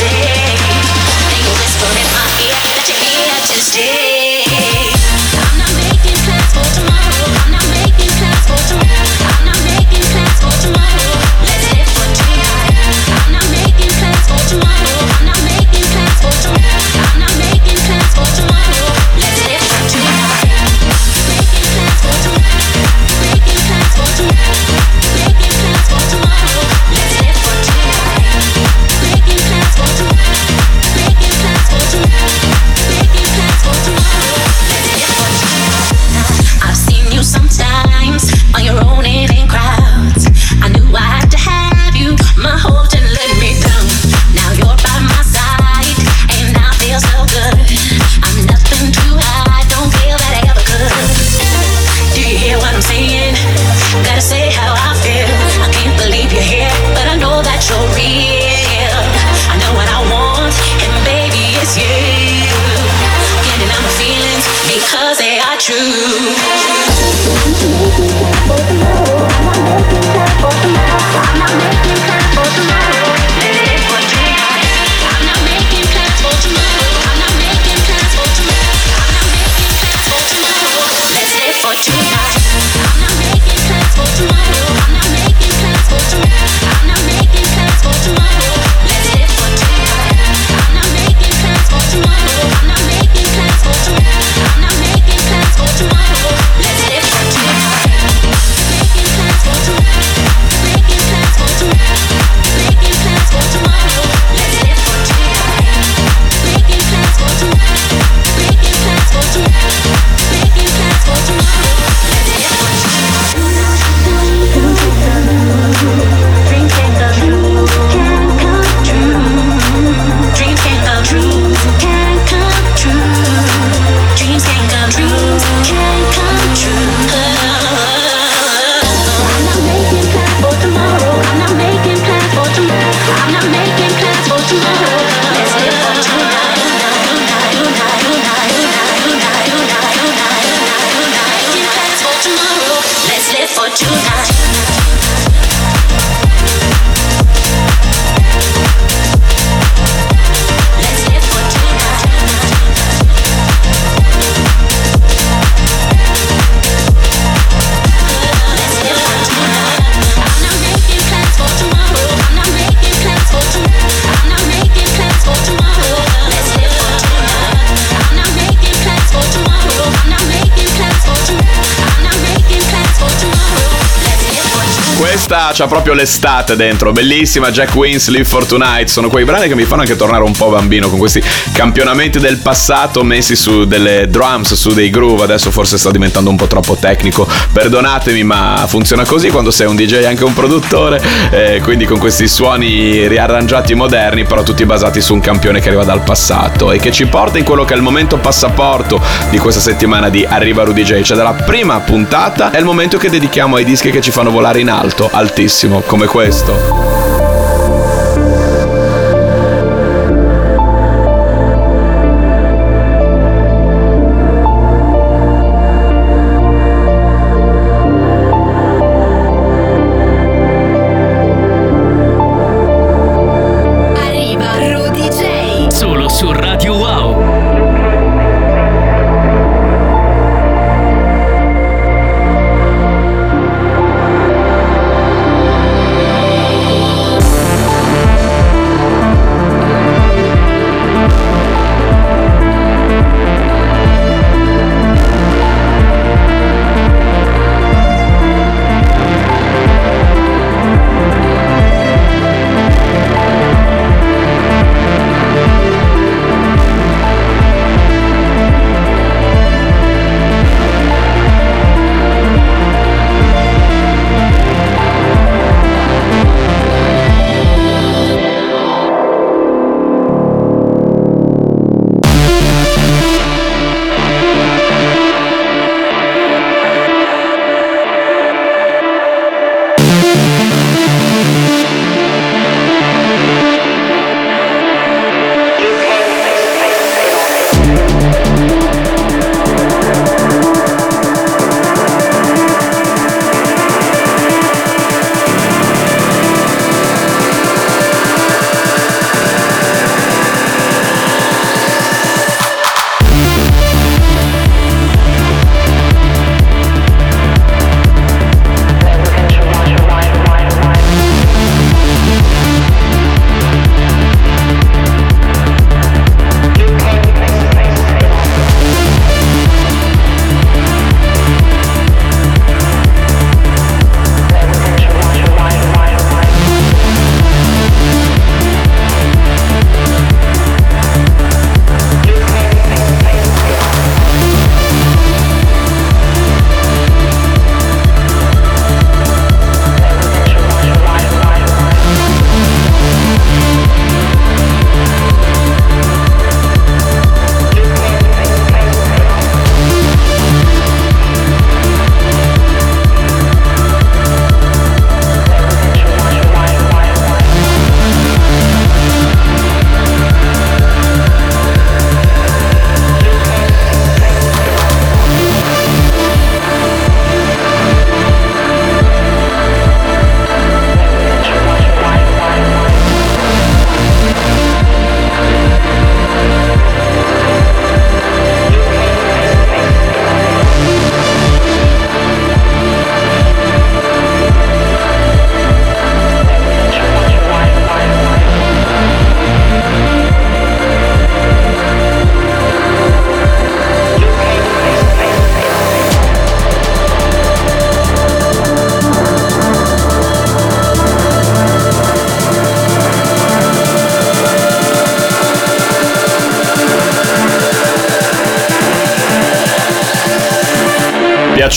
C'ha 175.51 175.67
proprio 175.67 175.93
l'estate 175.93 176.55
dentro, 176.55 176.91
bellissima. 176.91 177.49
Jack 177.51 177.75
Wins, 177.75 178.09
Live 178.09 178.25
for 178.25 178.45
Tonight. 178.45 178.87
Sono 178.87 179.09
quei 179.09 179.25
brani 179.25 179.47
che 179.47 179.55
mi 179.55 179.65
fanno 179.65 179.81
anche 179.81 179.95
tornare 179.95 180.23
un 180.23 180.31
po' 180.31 180.49
bambino 180.49 180.89
con 180.89 180.99
questi 180.99 181.21
campionamenti 181.51 182.19
del 182.19 182.37
passato 182.37 183.03
messi 183.03 183.35
su 183.35 183.65
delle 183.65 184.07
drums, 184.09 184.53
su 184.53 184.73
dei 184.73 184.89
groove. 184.89 185.23
Adesso 185.23 185.51
forse 185.51 185.77
sta 185.77 185.91
diventando 185.91 186.29
un 186.29 186.35
po' 186.35 186.47
troppo 186.47 186.75
tecnico. 186.75 187.27
Perdonatemi, 187.51 188.23
ma 188.23 188.65
funziona 188.67 189.03
così 189.05 189.29
quando 189.29 189.51
sei 189.51 189.67
un 189.67 189.75
DJ 189.75 189.95
e 189.95 190.05
anche 190.05 190.23
un 190.23 190.33
produttore. 190.33 191.01
eh, 191.31 191.61
quindi 191.63 191.85
con 191.85 191.99
questi 191.99 192.27
suoni 192.27 193.07
riarrangiati 193.07 193.73
moderni, 193.73 194.25
però 194.25 194.43
tutti 194.43 194.65
basati 194.65 195.01
su 195.01 195.13
un 195.13 195.19
campione 195.19 195.59
che 195.59 195.67
arriva 195.67 195.83
dal 195.83 196.01
passato 196.03 196.71
e 196.71 196.79
che 196.79 196.91
ci 196.91 197.05
porta 197.07 197.37
in 197.37 197.43
quello 197.43 197.65
che 197.65 197.73
è 197.73 197.77
il 197.77 197.83
momento 197.83 198.17
passaporto 198.17 199.01
di 199.29 199.37
questa 199.37 199.61
settimana 199.61 200.09
di 200.09 200.25
Arriva 200.25 200.63
Rudy 200.63 200.83
J. 200.83 201.01
Cioè 201.01 201.17
dalla 201.17 201.33
prima 201.33 201.79
puntata 201.79 202.51
è 202.51 202.59
il 202.59 202.65
momento 202.65 202.97
che 202.97 203.09
dedichiamo 203.09 203.55
ai 203.55 203.65
dischi 203.65 203.89
che 203.91 204.01
ci 204.01 204.11
fanno 204.11 204.31
volare 204.31 204.59
in 204.59 204.69
alto, 204.69 205.09
altissimo, 205.39 205.79
come 205.79 206.05
questo. 206.05 206.88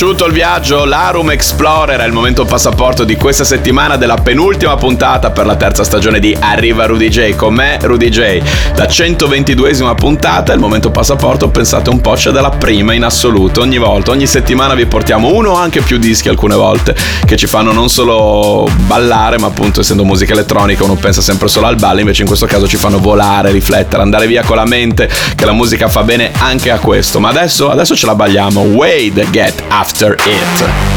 Piaciuto 0.03 0.27
il 0.27 0.33
viaggio? 0.33 0.85
L'Arum 0.85 1.31
Explorer 1.31 2.01
è 2.01 2.07
il 2.07 2.13
momento 2.13 2.45
passaporto 2.45 3.05
di 3.05 3.15
questa 3.15 3.45
settimana 3.45 3.97
della 3.97 4.17
penultima 4.17 4.75
puntata 4.75 5.31
per 5.31 5.47
la 5.47 5.55
terza 5.55 5.85
stagione 5.85 6.19
di 6.19 6.37
Arriva 6.41 6.87
Rudy 6.87 7.09
J. 7.09 7.37
Con 7.37 7.55
me 7.55 7.79
Rudy 7.81 8.09
J. 8.09 8.43
La 8.75 8.87
122esima 8.87 9.95
puntata, 9.95 10.53
il 10.53 10.59
momento 10.59 10.91
passaporto, 10.91 11.51
pensate 11.51 11.89
un 11.89 12.01
po', 12.01 12.15
c'è 12.15 12.33
dalla 12.33 12.51
prima 12.51 12.95
in 12.95 13.05
assoluto. 13.05 13.61
Ogni 13.61 13.79
volta, 13.79 14.11
ogni 14.11 14.27
settimana 14.27 14.75
vi 14.75 14.87
portiamo 14.87 15.33
uno 15.33 15.51
o 15.51 15.55
anche 15.55 15.83
più 15.83 15.99
dischi 15.99 16.29
alcune 16.29 16.57
volte 16.57 16.97
che 17.25 17.37
ci 17.37 17.47
fanno 17.47 17.71
non 17.71 17.89
solo 17.89 18.69
ballare, 18.87 19.39
ma 19.39 19.47
appunto 19.47 19.83
essendo 19.83 20.03
musica 20.03 20.33
elettronica 20.33 20.83
uno 20.83 20.97
pensa 20.97 21.21
sempre 21.21 21.47
solo 21.47 21.69
al 21.69 21.77
ballo, 21.77 22.01
invece 22.01 22.23
in 22.23 22.27
questo 22.27 22.47
caso 22.47 22.67
ci 22.67 22.77
fanno 22.77 22.99
volare, 22.99 23.53
riflettere, 23.53 24.03
andare 24.03 24.27
via 24.27 24.43
con 24.43 24.57
la 24.57 24.67
mente, 24.67 25.09
che 25.37 25.45
la 25.45 25.53
musica 25.53 25.87
fa 25.87 26.03
bene 26.03 26.33
anche 26.39 26.73
a 26.73 26.81
questo. 26.81 27.21
Ma 27.21 27.29
adesso, 27.29 27.71
adesso 27.71 27.95
ce 27.95 28.07
la 28.07 28.17
balliamo. 28.17 28.63
Wade 28.63 29.29
Get 29.31 29.63
After 29.69 29.91
after 29.93 30.17
it. 30.19 30.92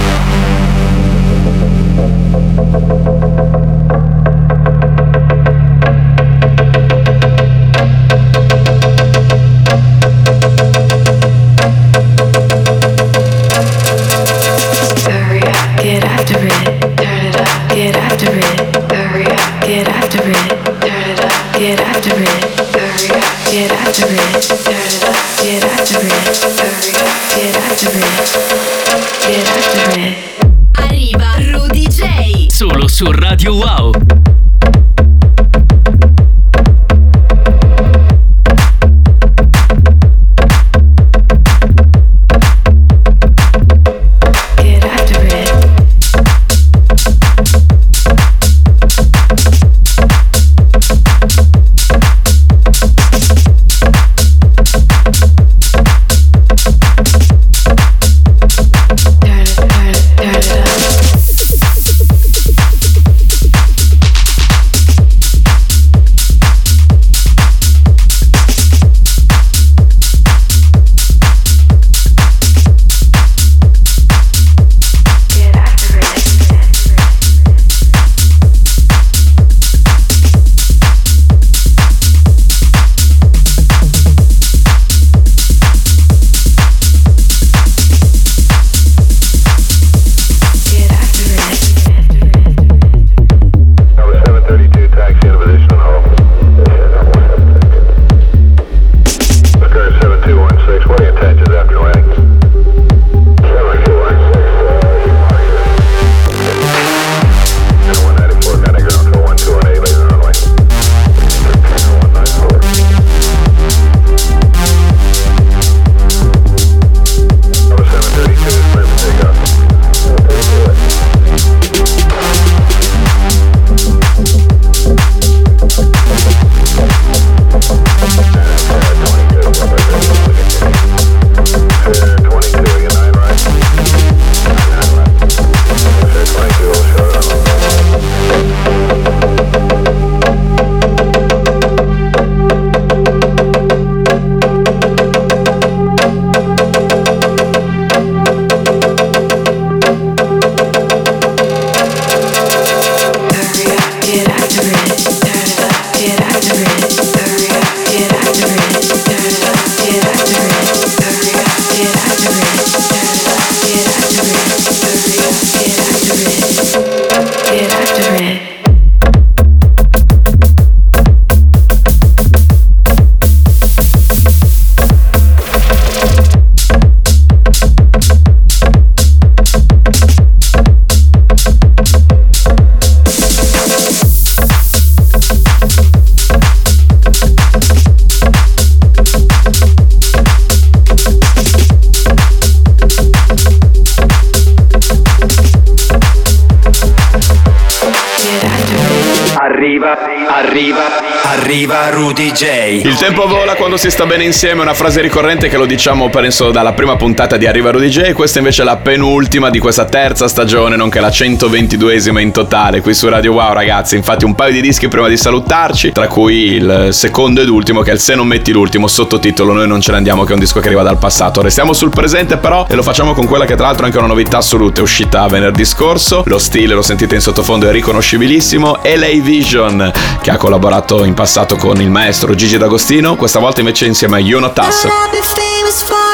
Arriva 202.36 202.65
Il 202.84 202.98
tempo 202.98 203.26
vola 203.26 203.56
quando 203.56 203.78
si 203.78 203.90
sta 203.90 204.06
bene 204.06 204.26
insieme, 204.26 204.62
una 204.62 204.74
frase 204.74 205.00
ricorrente 205.00 205.48
che 205.48 205.56
lo 205.56 205.66
diciamo 205.66 206.10
penso 206.10 206.52
dalla 206.52 206.74
prima 206.74 206.98
puntata 206.98 207.38
di 207.38 207.48
Arriva 207.48 207.72
Rudy 207.72 207.88
J, 207.88 208.12
questa 208.12 208.40
invece 208.40 208.64
è 208.64 208.66
la 208.66 208.76
penultima 208.76 209.50
di 209.50 209.60
questa 209.60 209.86
terza 209.86 210.28
stagione, 210.28 210.76
nonché 210.76 211.00
la 211.00 211.08
122esima 211.08 212.20
in 212.20 212.32
totale 212.32 212.82
qui 212.82 212.94
su 212.94 213.08
Radio 213.08 213.32
Wow 213.34 213.54
ragazzi, 213.54 213.96
infatti 213.96 214.26
un 214.26 214.36
paio 214.36 214.52
di 214.52 214.62
dischi 214.62 214.90
prima 214.90 215.08
di 215.08 215.16
salutarci, 215.16 215.94
tra 215.94 216.08
cui 216.08 216.54
il 216.56 216.90
secondo 216.92 217.42
ed 217.42 217.48
ultimo 217.48 217.82
che 217.82 217.92
è 217.92 217.94
il 217.94 218.00
Se 218.00 218.14
non 218.14 218.28
metti 218.28 218.52
l'ultimo 218.52 218.88
sottotitolo 218.88 219.54
Noi 219.54 219.68
non 219.68 219.80
ce 219.80 219.92
ne 219.92 219.98
andiamo 219.98 220.24
che 220.24 220.32
è 220.32 220.34
un 220.34 220.40
disco 220.40 220.60
che 220.60 220.68
arriva 220.68 220.84
dal 220.84 220.98
passato, 220.98 221.42
restiamo 221.42 221.72
sul 221.72 221.90
presente 221.90 222.38
però 222.38 222.66
e 222.70 222.76
lo 222.76 222.84
facciamo 222.84 223.14
con 223.14 223.26
quella 223.26 223.46
che 223.46 223.56
tra 223.56 223.68
l'altro 223.68 223.84
è 223.84 223.86
anche 223.88 223.98
una 223.98 224.08
novità 224.08 224.38
assoluta, 224.38 224.82
è 224.82 224.84
uscita 224.84 225.26
venerdì 225.28 225.64
scorso, 225.64 226.24
lo 226.26 226.40
stile 226.40 226.74
lo 226.74 226.82
sentite 226.82 227.16
in 227.16 227.22
sottofondo 227.22 227.70
è 227.70 227.72
riconoscibilissimo, 227.72 228.80
LA 228.84 229.22
Vision 229.22 229.92
che 230.22 230.32
ha 230.32 230.38
collaborato 230.38 231.06
in 231.06 231.14
passato 231.14 231.56
con 231.56 231.80
il 231.80 231.90
maestro 231.90 232.36
Gigi 232.36 232.58
D'Agostino, 232.66 233.16
questa 233.16 233.38
volta 233.38 233.60
invece 233.60 233.86
insieme 233.86 234.16
a 234.16 234.20
Yonotas. 234.20 234.86
I've 234.86 236.05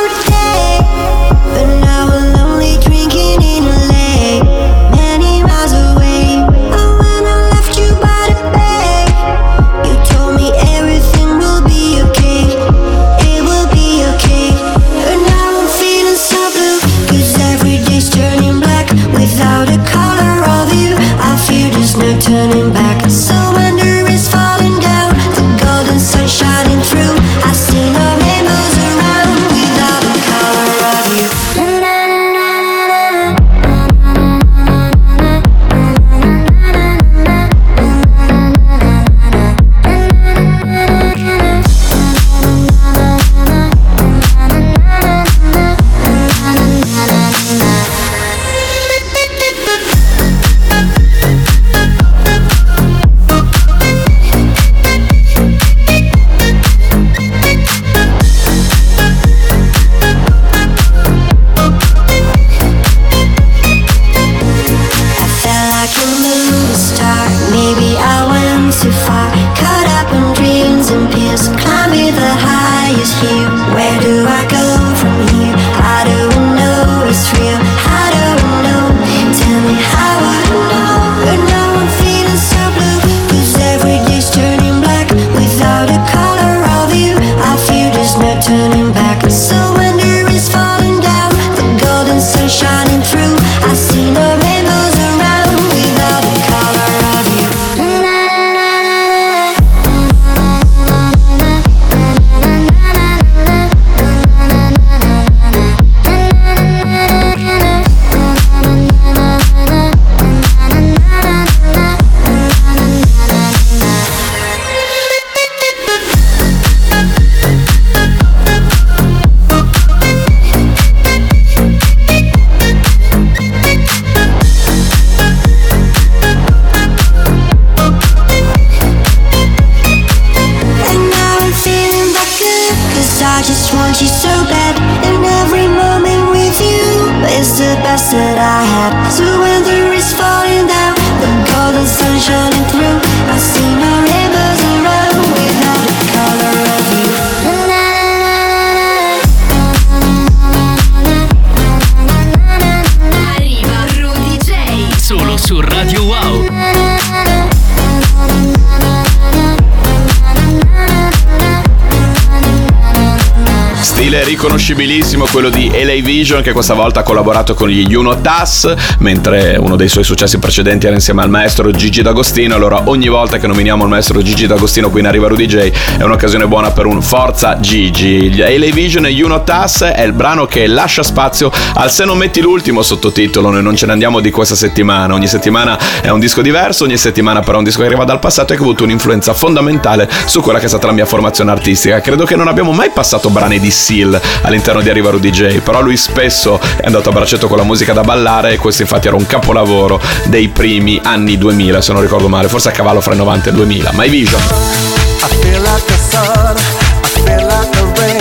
quello 165.31 165.49
di 165.49 165.71
LA 165.73 166.01
Vision 166.03 166.41
che 166.41 166.51
questa 166.51 166.73
volta 166.73 166.99
ha 166.99 167.03
collaborato 167.03 167.53
con 167.53 167.69
gli 167.69 167.85
Juno 167.87 168.19
Tas, 168.19 168.73
mentre 168.99 169.55
uno 169.57 169.77
dei 169.77 169.87
suoi 169.87 170.03
successi 170.03 170.39
precedenti 170.39 170.87
era 170.87 170.95
insieme 170.95 171.21
al 171.21 171.29
maestro 171.29 171.71
Gigi 171.71 172.01
D'Agostino. 172.01 172.53
Allora 172.53 172.81
ogni 172.85 173.07
volta 173.07 173.37
che 173.37 173.47
nominiamo 173.47 173.83
il 173.83 173.89
maestro 173.89 174.21
Gigi 174.21 174.45
D'Agostino 174.45 174.89
qui 174.89 174.99
in 174.99 175.07
Arriva 175.07 175.29
Rudy 175.29 175.45
J 175.45 175.71
è 175.99 176.03
un'occasione 176.03 176.47
buona 176.47 176.71
per 176.71 176.85
un 176.85 177.01
Forza 177.01 177.61
Gigi. 177.61 178.35
LA 178.35 178.73
Vision 178.73 179.05
e 179.05 179.11
Juno 179.11 179.41
Tas 179.45 179.83
è 179.83 180.01
il 180.01 180.11
brano 180.11 180.45
che 180.47 180.67
lascia 180.67 181.01
spazio 181.01 181.49
al 181.75 181.89
Se 181.89 182.03
non 182.03 182.17
metti 182.17 182.41
l'ultimo 182.41 182.81
sottotitolo, 182.81 183.51
noi 183.51 183.63
non 183.63 183.77
ce 183.77 183.85
ne 183.85 183.93
andiamo 183.93 184.19
di 184.19 184.31
questa 184.31 184.55
settimana. 184.55 185.13
Ogni 185.13 185.27
settimana 185.27 185.79
è 186.01 186.09
un 186.09 186.19
disco 186.19 186.41
diverso, 186.41 186.83
ogni 186.83 186.97
settimana 186.97 187.39
però 187.39 187.53
è 187.53 187.59
un 187.59 187.63
disco 187.63 187.79
che 187.79 187.85
arriva 187.85 188.03
dal 188.03 188.19
passato 188.19 188.51
e 188.51 188.57
che 188.57 188.61
ha 188.61 188.65
avuto 188.65 188.83
un'influenza 188.83 189.33
fondamentale 189.33 190.09
su 190.25 190.41
quella 190.41 190.59
che 190.59 190.65
è 190.65 190.69
stata 190.69 190.87
la 190.87 190.93
mia 190.93 191.05
formazione 191.05 191.51
artistica. 191.51 192.01
Credo 192.01 192.25
che 192.25 192.35
non 192.35 192.49
abbiamo 192.49 192.73
mai 192.73 192.89
passato 192.93 193.29
brani 193.29 193.61
di 193.61 193.71
Seal 193.71 194.19
all'interno 194.41 194.81
di 194.81 194.89
Arriva 194.89 195.09
Rudy 195.09 195.20
J, 195.29 195.59
però 195.59 195.81
lui 195.81 195.97
spesso 195.97 196.59
è 196.59 196.85
andato 196.85 197.09
a 197.09 197.11
braccetto 197.11 197.47
con 197.47 197.57
la 197.57 197.63
musica 197.63 197.93
da 197.93 198.01
ballare 198.01 198.53
e 198.53 198.57
questo 198.57 198.81
infatti 198.81 199.07
era 199.07 199.15
un 199.15 199.25
capolavoro 199.25 200.01
dei 200.25 200.47
primi 200.47 200.99
anni 201.03 201.37
2000, 201.37 201.81
se 201.81 201.93
non 201.93 202.01
ricordo 202.01 202.27
male, 202.27 202.47
forse 202.47 202.69
a 202.69 202.71
cavallo 202.71 203.01
fra 203.01 203.11
il 203.11 203.19
90 203.19 203.45
e 203.45 203.49
il 203.51 203.55
2000. 203.55 203.91
My 203.93 204.09
Vision. 204.09 204.41
I 204.41 205.27
feel 205.41 205.61
like 205.61 205.85
the 205.85 205.97
sun, 206.09 206.55
I 206.57 207.07
feel 207.23 207.45
like 207.45 207.69
the 207.71 207.83
rain, 208.01 208.20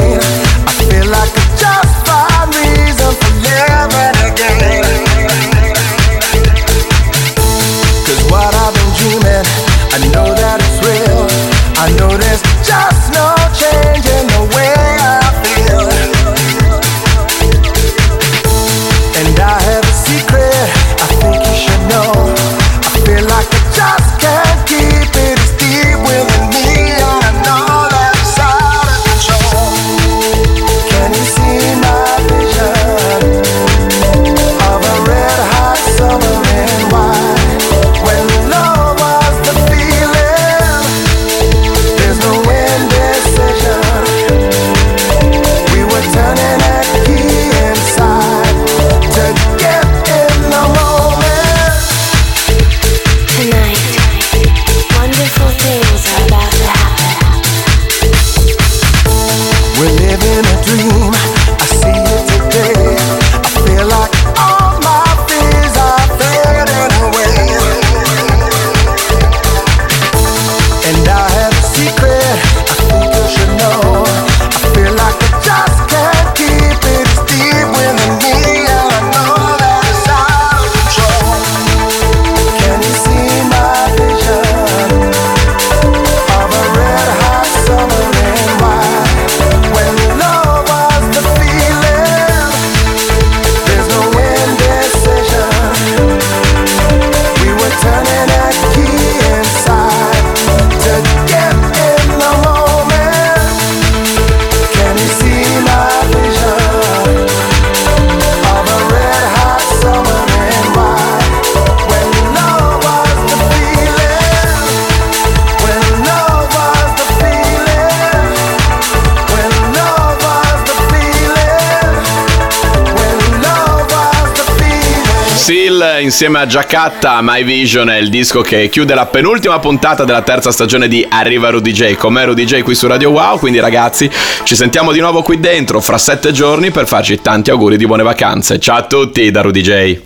insieme 126.23 126.45
a 126.45 126.47
Giacatta, 126.47 127.19
My 127.23 127.43
Vision 127.43 127.89
è 127.89 127.97
il 127.97 128.11
disco 128.11 128.43
che 128.43 128.69
chiude 128.69 128.95
la 128.95 129.07
penultima 129.07 129.59
puntata 129.59 130.05
della 130.05 130.21
terza 130.21 130.53
stagione 130.53 130.87
di 130.87 131.07
Arriva 131.09 131.49
Rudy 131.49 131.73
J. 131.73 131.95
Come 131.95 132.27
Rudy 132.27 132.45
J 132.45 132.61
qui 132.61 132.75
su 132.75 132.87
Radio 132.87 133.09
Wow, 133.09 133.39
quindi 133.39 133.59
ragazzi 133.59 134.11
ci 134.43 134.55
sentiamo 134.55 134.93
di 134.93 135.01
nuovo 135.01 135.23
qui 135.23 135.41
dentro 135.41 135.81
fra 135.81 135.97
sette 135.97 136.33
giorni 136.33 136.71
per 136.71 136.87
farci 136.87 137.23
tanti 137.23 137.49
auguri 137.49 137.79
di 137.79 137.87
buone 137.87 138.03
vacanze. 138.03 138.59
Ciao 138.59 138.77
a 138.77 138.83
tutti 138.83 139.31
da 139.31 139.41
Rudy 139.41 139.63
J. 139.63 139.97